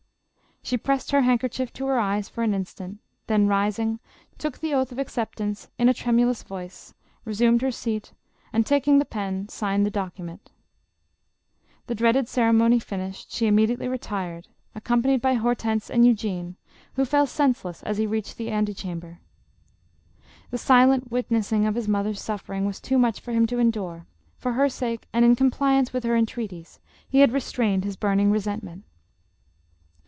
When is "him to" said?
23.31-23.57